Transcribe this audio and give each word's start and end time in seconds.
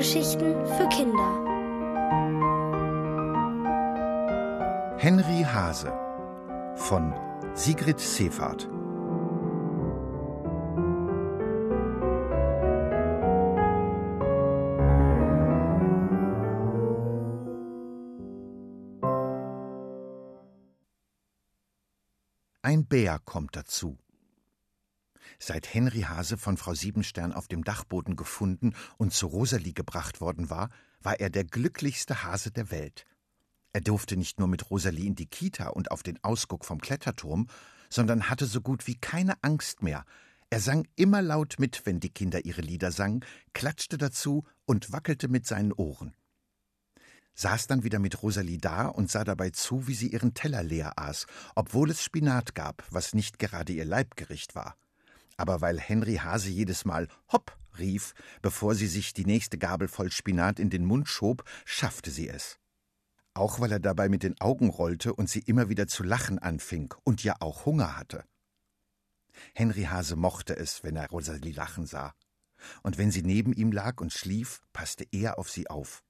Hörgeschichten 0.00 0.54
für 0.64 0.88
Kinder. 0.88 1.30
Henry 4.96 5.42
Hase 5.42 5.92
von 6.74 7.12
Sigrid 7.52 8.00
Seefahrt. 8.00 8.66
Ein 22.62 22.86
Bär 22.86 23.18
kommt 23.18 23.54
dazu. 23.54 23.98
Seit 25.38 25.72
Henry 25.72 26.02
Hase 26.02 26.36
von 26.36 26.56
Frau 26.56 26.74
Siebenstern 26.74 27.32
auf 27.32 27.48
dem 27.48 27.64
Dachboden 27.64 28.16
gefunden 28.16 28.74
und 28.98 29.12
zu 29.12 29.26
Rosalie 29.26 29.72
gebracht 29.72 30.20
worden 30.20 30.50
war, 30.50 30.70
war 31.02 31.18
er 31.20 31.30
der 31.30 31.44
glücklichste 31.44 32.24
Hase 32.24 32.50
der 32.50 32.70
Welt. 32.70 33.06
Er 33.72 33.80
durfte 33.80 34.16
nicht 34.16 34.38
nur 34.38 34.48
mit 34.48 34.70
Rosalie 34.70 35.06
in 35.06 35.14
die 35.14 35.26
Kita 35.26 35.68
und 35.68 35.90
auf 35.90 36.02
den 36.02 36.22
Ausguck 36.24 36.64
vom 36.64 36.80
Kletterturm, 36.80 37.46
sondern 37.88 38.28
hatte 38.28 38.46
so 38.46 38.60
gut 38.60 38.86
wie 38.86 38.96
keine 38.96 39.34
Angst 39.42 39.82
mehr. 39.82 40.04
Er 40.50 40.60
sang 40.60 40.86
immer 40.96 41.22
laut 41.22 41.56
mit, 41.58 41.86
wenn 41.86 42.00
die 42.00 42.10
Kinder 42.10 42.44
ihre 42.44 42.62
Lieder 42.62 42.90
sangen, 42.90 43.24
klatschte 43.52 43.98
dazu 43.98 44.44
und 44.64 44.92
wackelte 44.92 45.28
mit 45.28 45.46
seinen 45.46 45.72
Ohren. 45.72 46.14
Saß 47.34 47.68
dann 47.68 47.84
wieder 47.84 48.00
mit 48.00 48.22
Rosalie 48.22 48.58
da 48.58 48.88
und 48.88 49.10
sah 49.10 49.22
dabei 49.22 49.50
zu, 49.50 49.86
wie 49.86 49.94
sie 49.94 50.08
ihren 50.08 50.34
Teller 50.34 50.64
leer 50.64 50.98
aß, 50.98 51.26
obwohl 51.54 51.90
es 51.90 52.02
Spinat 52.02 52.56
gab, 52.56 52.84
was 52.90 53.14
nicht 53.14 53.38
gerade 53.38 53.72
ihr 53.72 53.84
Leibgericht 53.84 54.56
war 54.56 54.76
aber 55.40 55.62
weil 55.62 55.80
Henry 55.80 56.16
Hase 56.16 56.50
jedes 56.50 56.84
Mal 56.84 57.08
Hopp 57.32 57.56
rief, 57.78 58.12
bevor 58.42 58.74
sie 58.74 58.86
sich 58.86 59.14
die 59.14 59.24
nächste 59.24 59.56
Gabel 59.56 59.88
voll 59.88 60.12
Spinat 60.12 60.58
in 60.58 60.68
den 60.68 60.84
Mund 60.84 61.08
schob, 61.08 61.44
schaffte 61.64 62.10
sie 62.10 62.28
es. 62.28 62.58
Auch 63.32 63.58
weil 63.58 63.72
er 63.72 63.80
dabei 63.80 64.10
mit 64.10 64.22
den 64.22 64.38
Augen 64.40 64.68
rollte 64.68 65.14
und 65.14 65.30
sie 65.30 65.40
immer 65.40 65.70
wieder 65.70 65.86
zu 65.86 66.02
lachen 66.02 66.38
anfing 66.38 66.92
und 67.04 67.24
ja 67.24 67.36
auch 67.40 67.64
Hunger 67.64 67.96
hatte. 67.96 68.24
Henry 69.54 69.84
Hase 69.84 70.14
mochte 70.16 70.56
es, 70.56 70.84
wenn 70.84 70.96
er 70.96 71.08
Rosalie 71.08 71.52
lachen 71.52 71.86
sah. 71.86 72.14
Und 72.82 72.98
wenn 72.98 73.10
sie 73.10 73.22
neben 73.22 73.54
ihm 73.54 73.72
lag 73.72 74.00
und 74.00 74.12
schlief, 74.12 74.60
passte 74.74 75.06
er 75.10 75.38
auf 75.38 75.48
sie 75.48 75.70
auf. 75.70 76.02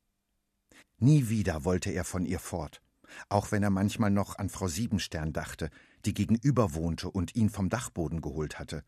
Nie 0.99 1.29
wieder 1.29 1.65
wollte 1.65 1.91
er 1.91 2.05
von 2.05 2.27
ihr 2.27 2.41
fort, 2.41 2.83
auch 3.29 3.53
wenn 3.53 3.63
er 3.63 3.71
manchmal 3.71 4.11
noch 4.11 4.39
an 4.39 4.49
Frau 4.49 4.67
Siebenstern 4.67 5.33
dachte, 5.33 5.71
die 6.05 6.15
gegenüber 6.15 6.75
wohnte 6.75 7.11
und 7.11 7.37
ihn 7.37 7.51
vom 7.51 7.69
Dachboden 7.69 8.21
geholt 8.21 8.59
hatte. 8.59 8.83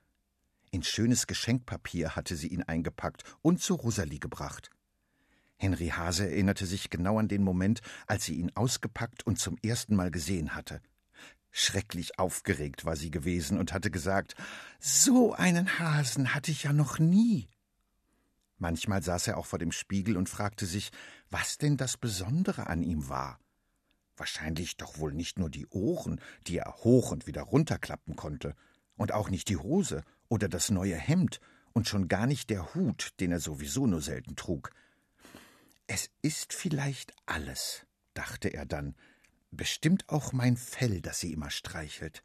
In 0.74 0.82
schönes 0.82 1.26
Geschenkpapier 1.26 2.16
hatte 2.16 2.34
sie 2.34 2.48
ihn 2.48 2.62
eingepackt 2.62 3.24
und 3.42 3.60
zu 3.60 3.74
Rosalie 3.74 4.18
gebracht. 4.18 4.70
Henry 5.58 5.88
Hase 5.88 6.24
erinnerte 6.24 6.64
sich 6.64 6.88
genau 6.88 7.18
an 7.18 7.28
den 7.28 7.44
Moment, 7.44 7.82
als 8.06 8.24
sie 8.24 8.36
ihn 8.36 8.50
ausgepackt 8.54 9.26
und 9.26 9.38
zum 9.38 9.58
ersten 9.62 9.94
Mal 9.94 10.10
gesehen 10.10 10.54
hatte. 10.54 10.80
Schrecklich 11.50 12.18
aufgeregt 12.18 12.86
war 12.86 12.96
sie 12.96 13.10
gewesen 13.10 13.58
und 13.58 13.74
hatte 13.74 13.90
gesagt, 13.90 14.34
so 14.80 15.34
einen 15.34 15.78
Hasen 15.78 16.34
hatte 16.34 16.50
ich 16.50 16.62
ja 16.62 16.72
noch 16.72 16.98
nie. 16.98 17.50
Manchmal 18.56 19.02
saß 19.02 19.26
er 19.26 19.36
auch 19.36 19.46
vor 19.46 19.58
dem 19.58 19.72
Spiegel 19.72 20.16
und 20.16 20.30
fragte 20.30 20.64
sich, 20.64 20.90
was 21.28 21.58
denn 21.58 21.76
das 21.76 21.98
Besondere 21.98 22.68
an 22.68 22.82
ihm 22.82 23.10
war. 23.10 23.38
Wahrscheinlich 24.16 24.78
doch 24.78 24.98
wohl 24.98 25.12
nicht 25.12 25.38
nur 25.38 25.50
die 25.50 25.66
Ohren, 25.66 26.18
die 26.46 26.56
er 26.56 26.76
hoch 26.78 27.10
und 27.10 27.26
wieder 27.26 27.42
runterklappen 27.42 28.16
konnte, 28.16 28.54
und 28.96 29.12
auch 29.12 29.28
nicht 29.28 29.50
die 29.50 29.58
Hose 29.58 30.02
oder 30.32 30.48
das 30.48 30.70
neue 30.70 30.96
Hemd 30.96 31.40
und 31.74 31.86
schon 31.86 32.08
gar 32.08 32.26
nicht 32.26 32.48
der 32.48 32.74
Hut, 32.74 33.12
den 33.20 33.32
er 33.32 33.38
sowieso 33.38 33.86
nur 33.86 34.00
selten 34.00 34.34
trug. 34.34 34.70
Es 35.86 36.08
ist 36.22 36.54
vielleicht 36.54 37.12
alles, 37.26 37.86
dachte 38.14 38.48
er 38.48 38.64
dann, 38.64 38.94
bestimmt 39.50 40.08
auch 40.08 40.32
mein 40.32 40.56
Fell, 40.56 41.02
das 41.02 41.20
sie 41.20 41.34
immer 41.34 41.50
streichelt. 41.50 42.24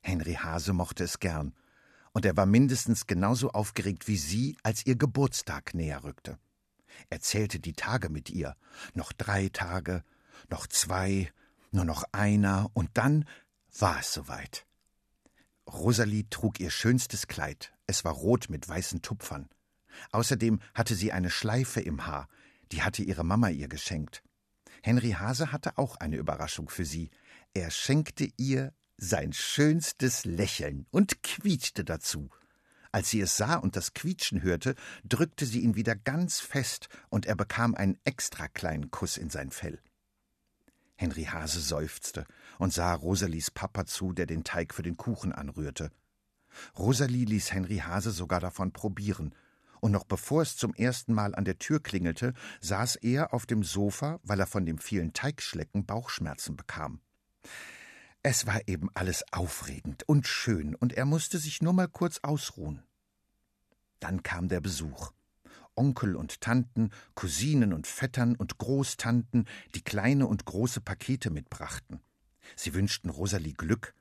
Henry 0.00 0.32
Hase 0.32 0.72
mochte 0.72 1.04
es 1.04 1.18
gern, 1.18 1.54
und 2.12 2.24
er 2.24 2.38
war 2.38 2.46
mindestens 2.46 3.06
genauso 3.06 3.50
aufgeregt 3.50 4.08
wie 4.08 4.16
sie, 4.16 4.56
als 4.62 4.86
ihr 4.86 4.96
Geburtstag 4.96 5.74
näher 5.74 6.04
rückte. 6.04 6.38
Er 7.10 7.20
zählte 7.20 7.60
die 7.60 7.74
Tage 7.74 8.08
mit 8.08 8.30
ihr, 8.30 8.56
noch 8.94 9.12
drei 9.12 9.50
Tage, 9.50 10.04
noch 10.48 10.66
zwei, 10.66 11.30
nur 11.70 11.84
noch 11.84 12.04
einer, 12.12 12.70
und 12.72 12.88
dann 12.94 13.28
war 13.78 14.00
es 14.00 14.14
soweit. 14.14 14.64
Rosalie 15.66 16.28
trug 16.28 16.60
ihr 16.60 16.70
schönstes 16.70 17.26
Kleid. 17.26 17.72
Es 17.86 18.04
war 18.04 18.12
rot 18.12 18.48
mit 18.48 18.68
weißen 18.68 19.02
Tupfern. 19.02 19.48
Außerdem 20.10 20.60
hatte 20.74 20.94
sie 20.94 21.12
eine 21.12 21.30
Schleife 21.30 21.80
im 21.80 22.06
Haar, 22.06 22.28
die 22.72 22.82
hatte 22.82 23.02
ihre 23.02 23.24
Mama 23.24 23.50
ihr 23.50 23.68
geschenkt. 23.68 24.22
Henry 24.82 25.12
Hase 25.12 25.52
hatte 25.52 25.78
auch 25.78 25.96
eine 25.96 26.16
Überraschung 26.16 26.68
für 26.68 26.84
sie. 26.84 27.10
Er 27.54 27.70
schenkte 27.70 28.28
ihr 28.36 28.72
sein 28.96 29.32
schönstes 29.32 30.24
Lächeln 30.24 30.86
und 30.90 31.22
quietschte 31.22 31.84
dazu. 31.84 32.30
Als 32.90 33.10
sie 33.10 33.20
es 33.20 33.36
sah 33.36 33.56
und 33.56 33.76
das 33.76 33.94
Quietschen 33.94 34.42
hörte, 34.42 34.74
drückte 35.04 35.46
sie 35.46 35.60
ihn 35.60 35.76
wieder 35.76 35.96
ganz 35.96 36.40
fest, 36.40 36.88
und 37.08 37.24
er 37.24 37.36
bekam 37.36 37.74
einen 37.74 37.98
extra 38.04 38.48
kleinen 38.48 38.90
Kuss 38.90 39.16
in 39.16 39.30
sein 39.30 39.50
Fell. 39.50 39.80
Henry 40.96 41.24
Hase 41.24 41.60
seufzte 41.60 42.26
und 42.58 42.72
sah 42.72 42.94
Rosalies 42.94 43.50
Papa 43.50 43.86
zu, 43.86 44.12
der 44.12 44.26
den 44.26 44.44
Teig 44.44 44.74
für 44.74 44.82
den 44.82 44.96
Kuchen 44.96 45.32
anrührte. 45.32 45.90
Rosalie 46.78 47.24
ließ 47.24 47.52
Henry 47.52 47.78
Hase 47.78 48.10
sogar 48.10 48.40
davon 48.40 48.72
probieren, 48.72 49.34
und 49.80 49.90
noch 49.90 50.04
bevor 50.04 50.42
es 50.42 50.56
zum 50.56 50.74
ersten 50.74 51.12
Mal 51.12 51.34
an 51.34 51.44
der 51.44 51.58
Tür 51.58 51.82
klingelte, 51.82 52.34
saß 52.60 52.96
er 52.96 53.34
auf 53.34 53.46
dem 53.46 53.64
Sofa, 53.64 54.20
weil 54.22 54.38
er 54.38 54.46
von 54.46 54.64
dem 54.64 54.78
vielen 54.78 55.12
Teigschlecken 55.12 55.86
Bauchschmerzen 55.86 56.56
bekam. 56.56 57.00
Es 58.22 58.46
war 58.46 58.68
eben 58.68 58.88
alles 58.94 59.24
aufregend 59.32 60.08
und 60.08 60.28
schön, 60.28 60.76
und 60.76 60.92
er 60.92 61.04
musste 61.04 61.38
sich 61.38 61.62
nur 61.62 61.72
mal 61.72 61.88
kurz 61.88 62.20
ausruhen. 62.22 62.84
Dann 63.98 64.22
kam 64.22 64.48
der 64.48 64.60
Besuch. 64.60 65.12
Onkel 65.74 66.16
und 66.16 66.40
Tanten, 66.40 66.90
Cousinen 67.14 67.72
und 67.72 67.86
Vettern 67.86 68.36
und 68.36 68.58
Großtanten, 68.58 69.46
die 69.74 69.82
kleine 69.82 70.26
und 70.26 70.44
große 70.44 70.80
Pakete 70.80 71.30
mitbrachten. 71.30 72.00
Sie 72.56 72.74
wünschten 72.74 73.10
Rosalie 73.10 73.54
Glück. 73.54 73.94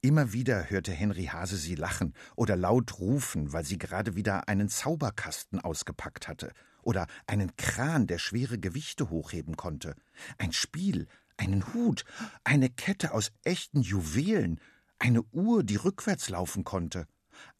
Immer 0.00 0.32
wieder 0.32 0.70
hörte 0.70 0.92
Henry 0.92 1.26
Hase 1.26 1.56
sie 1.56 1.74
lachen 1.74 2.14
oder 2.36 2.56
laut 2.56 2.98
rufen, 3.00 3.52
weil 3.52 3.64
sie 3.64 3.78
gerade 3.78 4.14
wieder 4.14 4.48
einen 4.48 4.68
Zauberkasten 4.68 5.58
ausgepackt 5.58 6.28
hatte 6.28 6.52
oder 6.82 7.06
einen 7.26 7.56
Kran, 7.56 8.06
der 8.06 8.18
schwere 8.18 8.58
Gewichte 8.58 9.10
hochheben 9.10 9.56
konnte, 9.56 9.96
ein 10.38 10.52
Spiel, 10.52 11.08
einen 11.36 11.74
Hut, 11.74 12.04
eine 12.44 12.70
Kette 12.70 13.12
aus 13.12 13.32
echten 13.42 13.80
Juwelen, 13.80 14.60
eine 14.98 15.22
Uhr, 15.32 15.64
die 15.64 15.76
rückwärts 15.76 16.28
laufen 16.28 16.64
konnte, 16.64 17.06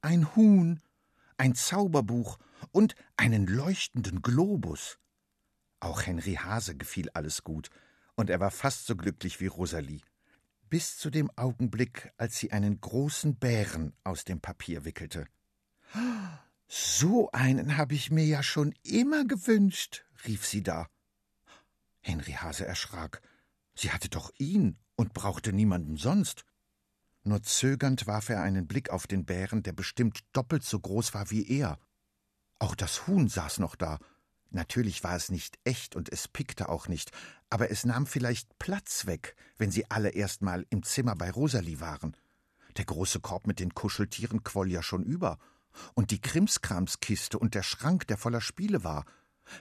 ein 0.01 0.37
Huhn, 0.37 0.81
ein 1.37 1.55
Zauberbuch 1.55 2.39
und 2.73 2.95
einen 3.17 3.47
leuchtenden 3.47 4.23
Globus. 4.23 4.99
Auch 5.81 6.03
Henry 6.03 6.35
Hase 6.35 6.77
gefiel 6.77 7.11
alles 7.11 7.45
gut, 7.45 7.71
und 8.15 8.31
er 8.31 8.41
war 8.41 8.51
fast 8.51 8.87
so 8.87 8.97
glücklich 8.97 9.41
wie 9.41 9.47
Rosalie. 9.47 10.01
Bis 10.69 10.99
zu 10.99 11.11
dem 11.11 11.31
Augenblick, 11.37 12.13
als 12.17 12.39
sie 12.39 12.51
einen 12.51 12.81
großen 12.81 13.37
Bären 13.37 13.95
aus 14.03 14.25
dem 14.25 14.41
Papier 14.41 14.85
wickelte. 14.85 15.27
So 16.67 17.31
einen 17.31 17.77
habe 17.77 17.95
ich 17.95 18.11
mir 18.11 18.25
ja 18.25 18.43
schon 18.43 18.75
immer 18.83 19.25
gewünscht, 19.25 20.05
rief 20.27 20.45
sie 20.45 20.63
da. 20.63 20.89
Henry 22.01 22.33
Hase 22.33 22.67
erschrak. 22.67 23.23
Sie 23.75 23.93
hatte 23.93 24.09
doch 24.09 24.33
ihn 24.39 24.79
und 24.97 25.13
brauchte 25.13 25.53
niemanden 25.53 25.97
sonst. 25.97 26.45
Nur 27.23 27.43
zögernd 27.43 28.07
warf 28.07 28.29
er 28.29 28.43
einen 28.43 28.67
Blick 28.67 28.91
auf 28.91 29.07
den 29.07 29.25
Bären, 29.25 29.63
der 29.63 29.73
bestimmt 29.73 30.21
doppelt 30.33 30.65
so 30.65 30.81
groß 30.81 31.15
war 31.15 31.31
wie 31.31 31.47
er. 31.47 31.79
Auch 32.59 32.75
das 32.75 33.07
Huhn 33.07 33.29
saß 33.29 33.59
noch 33.59 33.77
da. 33.77 33.99
Natürlich 34.51 35.05
war 35.05 35.17
es 35.17 35.31
nicht 35.31 35.59
echt 35.65 35.97
und 35.97 36.09
es 36.11 36.29
pickte 36.29 36.69
auch 36.69 36.89
nicht, 36.89 37.11
aber 37.51 37.71
es 37.71 37.85
nahm 37.85 38.07
vielleicht 38.07 38.59
Platz 38.59 39.07
weg, 39.07 39.37
wenn 39.59 39.71
sie 39.71 39.91
alle 39.91 40.11
erst 40.11 40.41
mal 40.41 40.67
im 40.71 40.83
Zimmer 40.83 41.15
bei 41.15 41.31
Rosalie 41.31 41.81
waren. 41.81 42.17
Der 42.77 42.85
große 42.85 43.21
Korb 43.21 43.47
mit 43.47 43.61
den 43.61 43.75
Kuscheltieren 43.75 44.45
quoll 44.45 44.71
ja 44.71 44.83
schon 44.83 45.03
über. 45.03 45.39
Und 45.95 46.11
die 46.11 46.21
Krimskramskiste 46.21 47.39
und 47.39 47.55
der 47.55 47.63
Schrank, 47.63 48.07
der 48.07 48.17
voller 48.17 48.41
Spiele 48.41 48.85
war. 48.85 49.05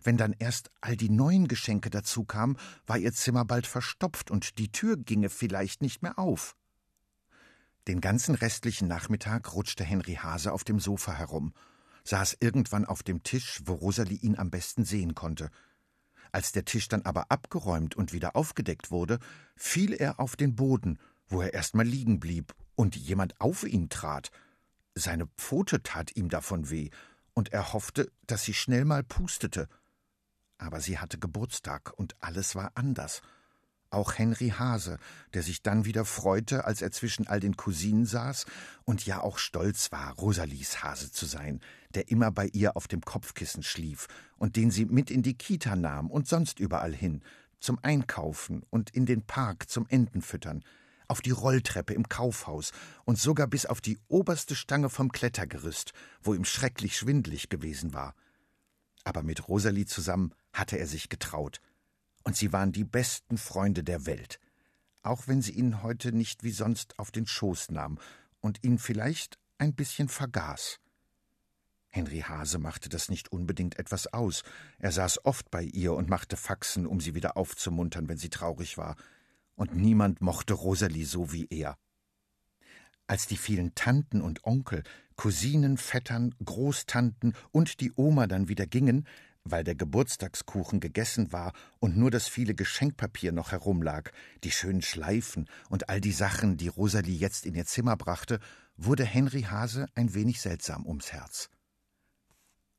Wenn 0.04 0.18
dann 0.18 0.34
erst 0.34 0.72
all 0.82 0.96
die 0.96 1.10
neuen 1.10 1.48
Geschenke 1.48 1.90
dazu 1.90 2.24
kamen, 2.24 2.58
war 2.88 2.98
ihr 2.98 3.14
Zimmer 3.14 3.46
bald 3.46 3.68
verstopft 3.68 4.32
und 4.32 4.58
die 4.58 4.72
Tür 4.72 4.98
ginge 4.98 5.30
vielleicht 5.30 5.82
nicht 5.82 6.02
mehr 6.02 6.18
auf. 6.18 6.56
Den 7.88 8.02
ganzen 8.02 8.34
restlichen 8.34 8.88
Nachmittag 8.88 9.54
rutschte 9.54 9.84
Henry 9.84 10.16
Hase 10.16 10.52
auf 10.54 10.64
dem 10.64 10.80
Sofa 10.80 11.14
herum, 11.14 11.54
saß 12.06 12.38
irgendwann 12.40 12.86
auf 12.86 13.04
dem 13.04 13.24
Tisch, 13.24 13.62
wo 13.66 13.74
Rosalie 13.74 14.18
ihn 14.18 14.38
am 14.38 14.50
besten 14.50 14.86
sehen 14.86 15.16
konnte. 15.16 15.50
Als 16.32 16.52
der 16.52 16.66
Tisch 16.66 16.88
dann 16.88 17.02
aber 17.04 17.32
abgeräumt 17.32 17.96
und 17.96 18.14
wieder 18.14 18.36
aufgedeckt 18.36 18.92
wurde, 18.92 19.20
fiel 19.56 19.94
er 19.94 20.20
auf 20.20 20.36
den 20.36 20.56
Boden, 20.56 21.00
wo 21.28 21.42
er 21.42 21.54
erst 21.54 21.76
mal 21.76 21.86
liegen 21.86 22.20
blieb 22.20 22.54
und 22.76 22.96
jemand 22.96 23.40
auf 23.42 23.64
ihn 23.64 23.90
trat. 23.90 24.32
Seine 24.94 25.28
Pfote 25.38 25.84
tat 25.84 26.16
ihm 26.16 26.30
davon 26.30 26.70
weh, 26.70 26.90
und 27.34 27.52
er 27.52 27.74
hoffte, 27.74 28.12
dass 28.28 28.44
sie 28.44 28.54
schnell 28.54 28.86
mal 28.86 29.04
pustete. 29.04 29.68
Aber 30.58 30.80
sie 30.80 31.00
hatte 31.00 31.20
Geburtstag 31.20 31.92
und 31.98 32.16
alles 32.22 32.56
war 32.56 32.72
anders. 32.76 33.22
Auch 33.90 34.18
Henry 34.18 34.50
Hase, 34.50 34.98
der 35.34 35.44
sich 35.44 35.62
dann 35.62 35.86
wieder 35.86 36.06
freute, 36.06 36.66
als 36.66 36.82
er 36.82 36.92
zwischen 36.92 37.28
all 37.28 37.40
den 37.40 37.56
Cousinen 37.56 38.06
saß 38.06 38.46
und 38.84 39.06
ja 39.06 39.22
auch 39.22 39.38
stolz 39.38 39.92
war, 39.92 40.14
Rosalies 40.14 40.84
Hase 40.84 41.12
zu 41.12 41.26
sein, 41.26 41.62
der 41.94 42.10
immer 42.10 42.32
bei 42.32 42.48
ihr 42.48 42.76
auf 42.76 42.88
dem 42.88 43.02
Kopfkissen 43.02 43.64
schlief 43.64 44.08
und 44.38 44.56
den 44.56 44.72
sie 44.72 44.86
mit 44.86 45.12
in 45.12 45.24
die 45.24 45.38
Kita 45.38 45.76
nahm 45.76 46.10
und 46.10 46.28
sonst 46.28 46.60
überall 46.60 46.94
hin, 46.94 47.22
zum 47.60 47.80
Einkaufen 47.84 48.64
und 48.70 48.90
in 48.90 49.06
den 49.06 49.22
Park 49.24 49.70
zum 49.70 49.88
Entenfüttern, 49.88 50.64
auf 51.08 51.22
die 51.22 51.32
Rolltreppe 51.32 51.94
im 51.94 52.10
Kaufhaus 52.10 52.72
und 53.06 53.20
sogar 53.20 53.48
bis 53.48 53.66
auf 53.66 53.82
die 53.82 54.00
oberste 54.08 54.56
Stange 54.56 54.90
vom 54.90 55.12
Klettergerüst, 55.12 55.94
wo 56.22 56.34
ihm 56.34 56.46
schrecklich 56.46 56.98
schwindlig 56.98 57.50
gewesen 57.50 57.94
war. 57.94 58.16
Aber 59.04 59.22
mit 59.24 59.48
Rosalie 59.48 59.86
zusammen 59.86 60.34
hatte 60.52 60.78
er 60.78 60.88
sich 60.88 61.10
getraut, 61.10 61.62
und 62.26 62.36
sie 62.36 62.52
waren 62.52 62.74
die 62.74 62.84
besten 62.84 63.38
Freunde 63.38 63.84
der 63.84 64.06
Welt, 64.06 64.42
auch 65.04 65.28
wenn 65.28 65.42
sie 65.42 65.54
ihn 65.54 65.82
heute 65.84 66.12
nicht 66.12 66.44
wie 66.44 66.52
sonst 66.52 67.00
auf 67.00 67.12
den 67.12 67.28
Schoß 67.28 67.72
nahm 67.72 67.98
und 68.42 68.64
ihn 68.64 68.78
vielleicht 68.78 69.38
ein 69.58 69.74
bisschen 69.74 70.10
vergaß. 70.10 70.80
Henry 71.88 72.20
Hase 72.20 72.60
machte 72.60 72.90
das 72.90 73.08
nicht 73.08 73.32
unbedingt 73.32 73.80
etwas 73.80 74.08
aus. 74.08 74.44
Er 74.80 74.92
saß 74.92 75.24
oft 75.24 75.50
bei 75.50 75.64
ihr 75.64 75.94
und 75.94 76.10
machte 76.10 76.36
Faxen, 76.36 76.86
um 76.86 77.00
sie 77.00 77.16
wieder 77.16 77.38
aufzumuntern, 77.38 78.10
wenn 78.10 78.18
sie 78.18 78.30
traurig 78.30 78.78
war 78.78 78.98
und 79.56 79.76
niemand 79.76 80.20
mochte 80.20 80.54
Rosalie 80.54 81.06
so 81.06 81.32
wie 81.32 81.48
er. 81.50 81.78
Als 83.08 83.28
die 83.28 83.38
vielen 83.38 83.76
Tanten 83.76 84.22
und 84.22 84.44
Onkel, 84.44 84.84
Cousinen, 85.16 85.78
Vettern, 85.78 86.36
Großtanten 86.44 87.34
und 87.52 87.80
die 87.80 87.94
Oma 87.96 88.28
dann 88.28 88.48
wieder 88.50 88.66
gingen, 88.66 89.08
weil 89.46 89.64
der 89.64 89.76
Geburtstagskuchen 89.76 90.80
gegessen 90.80 91.32
war 91.32 91.54
und 91.80 91.96
nur 91.96 92.12
das 92.12 92.28
viele 92.28 92.56
Geschenkpapier 92.56 93.32
noch 93.32 93.52
herumlag, 93.52 94.12
die 94.44 94.52
schönen 94.52 94.82
Schleifen 94.82 95.48
und 95.70 95.88
all 95.88 96.02
die 96.02 96.12
Sachen, 96.12 96.58
die 96.58 96.68
Rosalie 96.68 97.16
jetzt 97.16 97.46
in 97.46 97.54
ihr 97.56 97.66
Zimmer 97.66 97.96
brachte, 97.96 98.40
wurde 98.76 99.06
Henry 99.06 99.44
Hase 99.44 99.86
ein 99.94 100.14
wenig 100.16 100.42
seltsam 100.42 100.86
ums 100.86 101.14
Herz. 101.14 101.50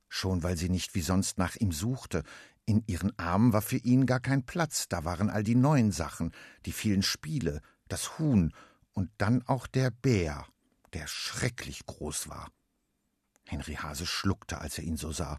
Schon 0.08 0.42
weil 0.42 0.56
sie 0.56 0.68
nicht 0.68 0.94
wie 0.94 1.00
sonst 1.00 1.38
nach 1.38 1.56
ihm 1.56 1.72
suchte, 1.72 2.24
in 2.66 2.82
ihren 2.88 3.16
Armen 3.16 3.52
war 3.52 3.62
für 3.62 3.76
ihn 3.76 4.06
gar 4.06 4.20
kein 4.20 4.44
Platz, 4.44 4.88
da 4.88 5.04
waren 5.04 5.30
all 5.30 5.44
die 5.44 5.54
neuen 5.54 5.92
Sachen, 5.92 6.32
die 6.66 6.72
vielen 6.72 7.04
Spiele, 7.04 7.62
das 7.86 8.18
Huhn 8.18 8.52
und 8.92 9.10
dann 9.18 9.42
auch 9.46 9.68
der 9.68 9.90
Bär, 9.90 10.46
der 10.92 11.06
schrecklich 11.06 11.86
groß 11.86 12.28
war. 12.28 12.50
Henry 13.44 13.74
Hase 13.74 14.06
schluckte, 14.06 14.58
als 14.58 14.78
er 14.78 14.84
ihn 14.84 14.96
so 14.96 15.12
sah, 15.12 15.38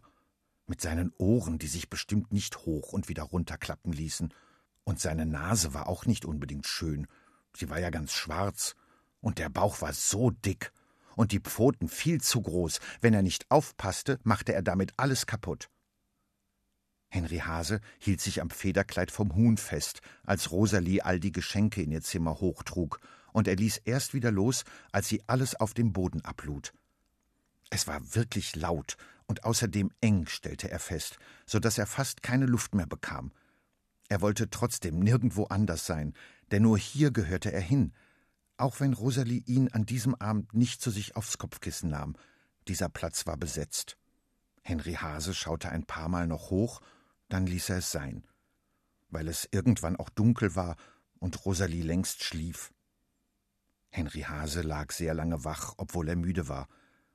mit 0.68 0.80
seinen 0.80 1.12
Ohren, 1.18 1.58
die 1.58 1.66
sich 1.66 1.90
bestimmt 1.90 2.32
nicht 2.32 2.58
hoch 2.58 2.92
und 2.92 3.08
wieder 3.08 3.24
runterklappen 3.24 3.92
ließen, 3.92 4.32
und 4.84 5.00
seine 5.00 5.26
Nase 5.26 5.74
war 5.74 5.88
auch 5.88 6.06
nicht 6.06 6.24
unbedingt 6.24 6.66
schön, 6.66 7.06
sie 7.54 7.68
war 7.68 7.78
ja 7.78 7.90
ganz 7.90 8.12
schwarz, 8.12 8.74
und 9.20 9.38
der 9.38 9.48
Bauch 9.48 9.80
war 9.80 9.92
so 9.92 10.30
dick, 10.30 10.72
und 11.16 11.32
die 11.32 11.40
Pfoten 11.40 11.88
viel 11.88 12.20
zu 12.20 12.40
groß, 12.40 12.80
wenn 13.00 13.12
er 13.12 13.22
nicht 13.22 13.50
aufpasste, 13.50 14.18
machte 14.22 14.54
er 14.54 14.62
damit 14.62 14.94
alles 14.96 15.26
kaputt. 15.26 15.68
Henry 17.10 17.38
Hase 17.38 17.80
hielt 17.98 18.20
sich 18.20 18.40
am 18.40 18.50
Federkleid 18.50 19.10
vom 19.10 19.34
Huhn 19.34 19.56
fest, 19.56 20.00
als 20.24 20.52
Rosalie 20.52 21.04
all 21.04 21.18
die 21.20 21.32
Geschenke 21.32 21.82
in 21.82 21.90
ihr 21.90 22.02
Zimmer 22.02 22.40
hochtrug, 22.40 23.00
und 23.32 23.48
er 23.48 23.56
ließ 23.56 23.78
erst 23.84 24.14
wieder 24.14 24.30
los, 24.30 24.64
als 24.92 25.08
sie 25.08 25.22
alles 25.26 25.54
auf 25.54 25.74
dem 25.74 25.92
Boden 25.92 26.20
ablud. 26.22 26.72
Es 27.70 27.86
war 27.86 28.14
wirklich 28.14 28.56
laut 28.56 28.96
und 29.26 29.44
außerdem 29.44 29.90
eng, 30.00 30.26
stellte 30.26 30.70
er 30.70 30.78
fest, 30.78 31.18
so 31.46 31.58
dass 31.58 31.78
er 31.78 31.86
fast 31.86 32.22
keine 32.22 32.46
Luft 32.46 32.74
mehr 32.74 32.86
bekam. 32.86 33.32
Er 34.08 34.20
wollte 34.20 34.48
trotzdem 34.48 35.00
nirgendwo 35.00 35.44
anders 35.44 35.84
sein, 35.84 36.14
denn 36.50 36.62
nur 36.62 36.78
hier 36.78 37.10
gehörte 37.10 37.52
er 37.52 37.60
hin, 37.60 37.92
auch 38.56 38.80
wenn 38.80 38.94
Rosalie 38.94 39.42
ihn 39.44 39.68
an 39.68 39.84
diesem 39.84 40.14
Abend 40.14 40.54
nicht 40.54 40.80
zu 40.80 40.90
sich 40.90 41.14
aufs 41.14 41.38
Kopfkissen 41.38 41.90
nahm. 41.90 42.16
Dieser 42.66 42.88
Platz 42.88 43.26
war 43.26 43.36
besetzt. 43.36 43.98
Henry 44.62 44.94
Hase 44.94 45.34
schaute 45.34 45.68
ein 45.68 45.84
paar 45.84 46.08
Mal 46.08 46.26
noch 46.26 46.50
hoch 46.50 46.80
dann 47.28 47.46
ließ 47.46 47.70
er 47.70 47.78
es 47.78 47.92
sein, 47.92 48.24
weil 49.10 49.28
es 49.28 49.48
irgendwann 49.50 49.96
auch 49.96 50.08
dunkel 50.08 50.56
war 50.56 50.76
und 51.18 51.44
Rosalie 51.44 51.82
längst 51.82 52.24
schlief. 52.24 52.72
Henry 53.90 54.22
Hase 54.22 54.62
lag 54.62 54.92
sehr 54.92 55.14
lange 55.14 55.44
wach, 55.44 55.74
obwohl 55.76 56.08
er 56.08 56.16
müde 56.16 56.48
war, 56.48 56.68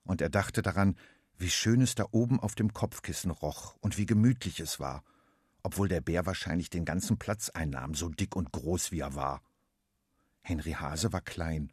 und 0.03 0.21
er 0.21 0.29
dachte 0.29 0.61
daran, 0.61 0.95
wie 1.38 1.50
schön 1.50 1.81
es 1.81 1.95
da 1.95 2.05
oben 2.11 2.39
auf 2.39 2.55
dem 2.55 2.73
Kopfkissen 2.73 3.31
roch 3.31 3.75
und 3.81 3.97
wie 3.97 4.05
gemütlich 4.05 4.59
es 4.59 4.79
war, 4.79 5.03
obwohl 5.63 5.88
der 5.88 6.01
Bär 6.01 6.25
wahrscheinlich 6.25 6.69
den 6.69 6.85
ganzen 6.85 7.17
Platz 7.17 7.50
einnahm, 7.50 7.95
so 7.95 8.09
dick 8.09 8.35
und 8.35 8.51
groß 8.51 8.91
wie 8.91 9.00
er 9.00 9.15
war. 9.15 9.41
Henry 10.41 10.73
Hase 10.73 11.13
war 11.13 11.21
klein, 11.21 11.71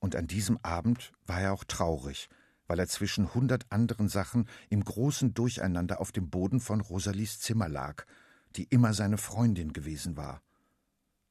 und 0.00 0.16
an 0.16 0.26
diesem 0.26 0.58
Abend 0.62 1.12
war 1.26 1.40
er 1.40 1.52
auch 1.52 1.64
traurig, 1.64 2.28
weil 2.66 2.78
er 2.78 2.88
zwischen 2.88 3.34
hundert 3.34 3.66
anderen 3.70 4.08
Sachen 4.08 4.48
im 4.68 4.84
großen 4.84 5.34
Durcheinander 5.34 6.00
auf 6.00 6.12
dem 6.12 6.30
Boden 6.30 6.60
von 6.60 6.80
Rosalies 6.80 7.40
Zimmer 7.40 7.68
lag, 7.68 8.04
die 8.56 8.64
immer 8.64 8.94
seine 8.94 9.18
Freundin 9.18 9.72
gewesen 9.72 10.16
war. 10.16 10.42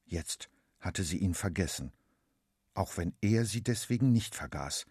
Jetzt 0.05 0.49
hatte 0.79 1.03
sie 1.03 1.17
ihn 1.17 1.33
vergessen, 1.33 1.91
auch 2.73 2.97
wenn 2.97 3.13
er 3.21 3.45
sie 3.45 3.61
deswegen 3.61 4.11
nicht 4.11 4.35
vergaß. 4.35 4.85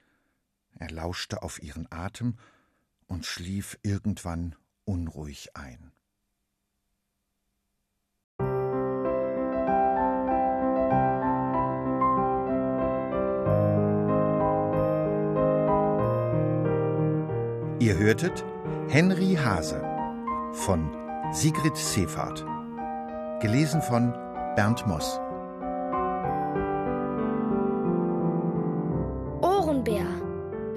Er 0.79 0.91
lauschte 0.91 1.43
auf 1.43 1.63
ihren 1.63 1.91
Atem 1.91 2.37
und 3.07 3.25
schlief 3.25 3.79
irgendwann 3.83 4.55
unruhig 4.85 5.57
ein. 5.57 5.93
Ihr 17.79 17.99
hörtet 17.99 18.45
Henry 18.89 19.37
Hase 19.37 19.81
von 20.53 20.91
Sigrid 21.33 21.77
Seefahrt. 21.77 22.45
Gelesen 23.41 23.81
von 23.83 24.13
Bernd 24.57 24.87
Moss. 24.87 25.21